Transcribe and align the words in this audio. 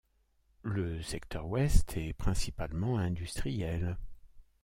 Le 0.63 1.03
secteur 1.03 1.45
ouest 1.45 1.95
est 1.95 2.13
principalement 2.13 2.97
industriel. 2.97 3.99